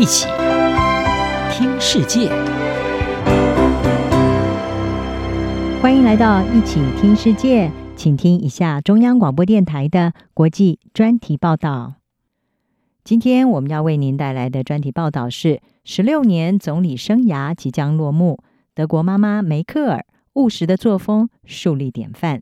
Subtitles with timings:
[0.00, 0.26] 一起
[1.52, 2.30] 听世界，
[5.82, 11.96] 欢迎来到一起听世界，请听一下中央广播电台的国际专题报道。
[13.04, 18.42] 今天我们要为您带来的专题报道是：十六年总理生涯即将落幕，
[18.74, 22.40] 德国妈妈梅克尔务实的作风树立典范。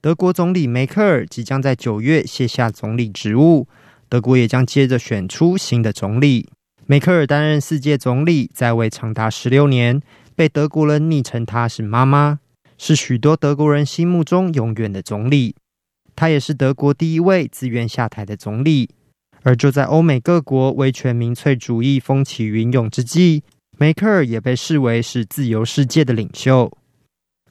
[0.00, 3.68] 德国总理梅克尔即将在九月卸下总理职务，
[4.08, 6.48] 德国也将接着选出新的总理。
[6.86, 10.00] 梅克尔担任世界总理，在位长达十六年，
[10.34, 12.40] 被德国人昵称她是“妈妈”，
[12.78, 15.54] 是许多德国人心目中永远的总理。
[16.16, 18.90] 她也是德国第一位自愿下台的总理。
[19.42, 23.42] 而就在欧美各国威权民粹主义风起云涌之际，
[23.78, 26.72] 梅克尔也被视为是自由世界的领袖。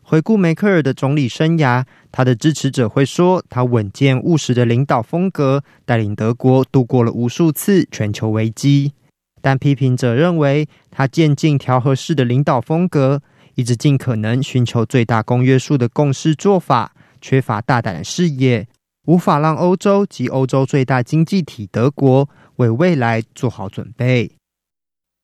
[0.10, 8.94] 回顾梅克尔的总理生涯，他的支持者会说，他稳健务实的领导风格带领德国度过了无数次全球危机。
[9.42, 13.22] 但批评者认为，他渐进调和式的领导风格，
[13.56, 18.66] 一直尽可能寻求最大公约数的共识做法，缺乏大胆的视野，
[19.08, 24.32] 无法让欧洲及欧洲最大经济体德国为未来做好准备。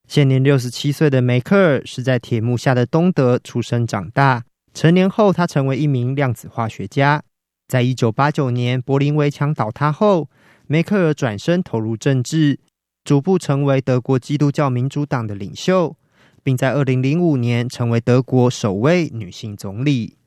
[0.09, 4.43] 现年六十七岁的梅克尔是在铁幕下的东德出生长大。
[4.73, 7.23] 成年后，他成为一名量子化学家。
[7.67, 10.29] 在一九八九年柏林围墙倒塌后，
[10.67, 12.59] 梅克尔转身投入政治，
[13.03, 15.95] 逐步成为德国基督教民主党的领袖，
[16.43, 20.17] 并在二零零五年成为德国首位女性总理。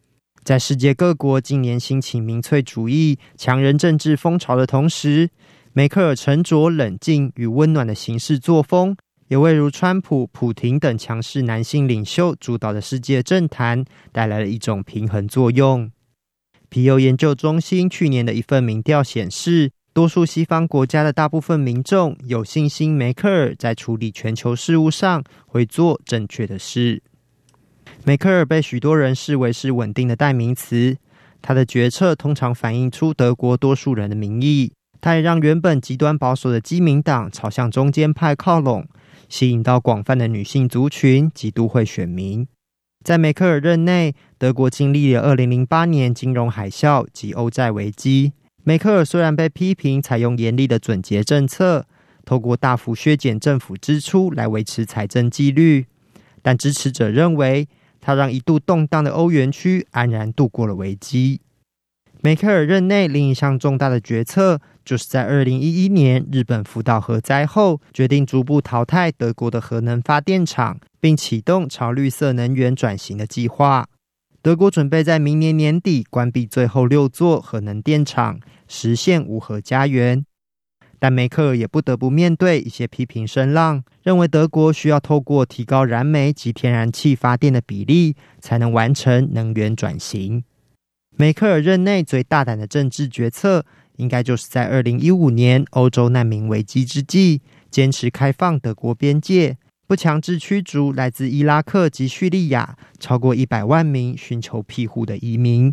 [0.42, 5.30] 在世界各国近年兴起民粹主义、强人政治风潮的同时，
[5.72, 8.96] 梅克尔沉着冷静与温暖的行事作风。
[9.28, 15.90] 也为如川普、普廷等强势男性领袖主导的世界政坛带来了一种平衡作用。
[16.68, 27.02] 皮尤研究中心去年的一份民调显示，多数西方国家的大部分民众有信心梅克尔在处理全球事务上会做正确的事。
[28.04, 30.96] 梅克尔被许多人视为是稳定的代名词，
[31.40, 38.86] 他的决策通常反映出德国多数人的民意，他也让原本极端保守的基民党朝向中间派靠拢。
[39.28, 42.46] 吸引到广泛的女性族群及都会选民。
[43.04, 48.32] 在梅克尔任内，德国经历了二零零八年金融海啸及欧债危机。
[48.64, 51.86] 梅克尔虽然被批评采用严厉的准节政策，
[52.24, 55.86] 透过大幅削减政府支出来维持财政纪律，
[56.42, 57.68] 但支持者认为，
[58.00, 61.40] 他让一度动荡的欧元区安然度过了危机。
[62.22, 73.86] 梅克尔任内另一项重大的决策，就是在二零一一年日本福岛核灾后，决定逐步淘汰德国的核能发电厂，并启动朝绿色能源转型的计划。
[74.42, 80.24] 德国准备在明年年底关闭最后六座核能电厂，实现无核家园。
[80.98, 90.42] 但梅克尔也不得不面对一些批评声浪，认为德国需要透过提高燃煤及天然气发电的比例，才能完成能源转型。
[91.18, 93.64] 梅克尔任内最大胆的政治决策，
[93.96, 97.40] 应该就是在二零一五年欧洲难民危机之际，
[97.70, 99.56] 坚持开放德国边界，
[99.86, 105.72] 不强制驱逐来自伊拉克及叙利亚超过一百万名寻求庇护的移民。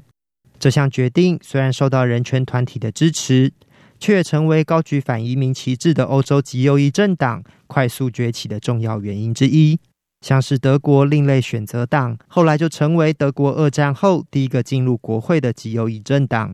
[0.58, 3.52] 这项决定虽然受到人权团体的支持，
[4.00, 9.78] 却也成为高举反移民旗帜的欧洲极右翼政党快速崛起的重要原因之一。
[10.24, 16.54] 像是德国另类选择党，后来就成为德国二战后第一个进入国会的极右翼政党。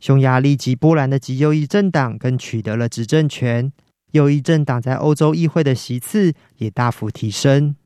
[0.00, 3.70] 匈牙利及波兰的极右翼政党更取得了执政权，
[4.12, 7.76] 右翼政党在欧洲议会的席次也大幅提升。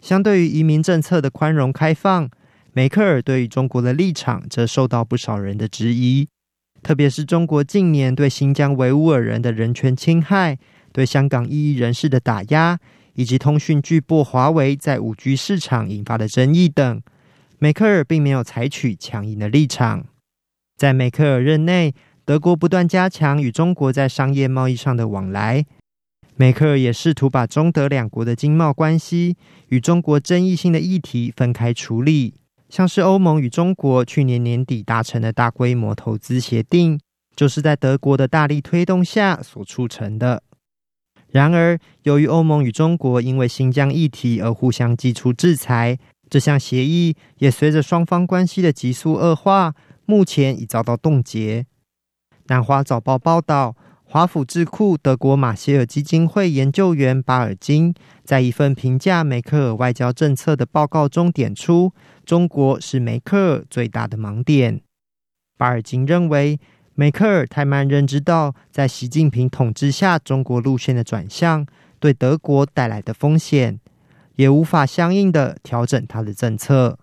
[0.00, 2.28] 相对于移民政策的宽容开放，
[2.72, 6.26] 梅克尔对于中国的立场则受到不少人的质疑，
[6.82, 10.58] 特别是中国近年对新疆维吾尔人的人权侵害，
[10.92, 12.80] 对香港异议人士的打压。
[13.18, 17.02] 以及通讯巨擘华为在五 G 市场引发的争议等，
[17.58, 20.06] 梅克尔并没有采取强硬的立场。
[20.76, 21.92] 在梅克尔任内，
[22.24, 25.66] 德国不断加强与中国在商业贸易上的往来。
[26.36, 29.36] 梅克尔也试图把中德两国的经贸关系
[29.70, 32.34] 与中国争议性的议题分开处理，
[32.68, 37.00] 像是欧盟与中国去年年底达成的大规模投资协定，
[37.34, 40.44] 就是在德国的大力推动下所促成的。
[41.30, 45.98] 然而，由于欧盟与中国因为新疆议题而互相祭出制裁，
[46.30, 49.74] 这项协议也随着双方关系的急速恶化，
[50.06, 51.66] 目前已遭到冻结。
[52.46, 57.92] 南华早报报道，华府智库德国马歇尔基金会研究员巴尔金
[58.24, 61.92] 在一份评价梅克尔外交政策的报告中点出，
[62.24, 64.80] 中国是梅克尔最大的盲点。
[65.58, 66.58] 巴尔金认为，
[67.00, 71.64] 梅克尔太慢认知到，在习近平统治下中国路线的转向，
[72.00, 73.78] 对德国带来的风险，
[74.34, 76.98] 也无法相应的调整他的政策。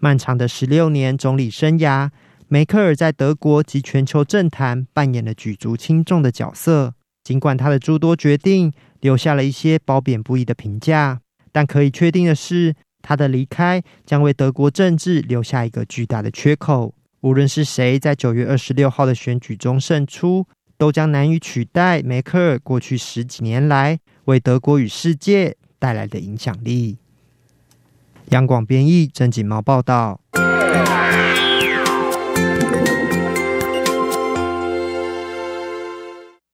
[0.00, 2.10] 漫长的十六年总理生涯，
[2.48, 6.94] 梅克尔在德国及全球政坛扮演了举足轻重的角色。
[7.22, 11.20] 尽管他的诸多决定留下了一些褒贬不一的评价，
[11.52, 16.92] 但可以确定的是，他的离开将为德国政治留下一个巨大的缺口。
[17.26, 20.46] 无论是谁在九月二十六号的选举中胜出，
[20.78, 26.98] 都将难以取代梅克尔过去十几年来为德国与世界带来的影响力。
[28.26, 30.20] 央广编译郑锦毛报道。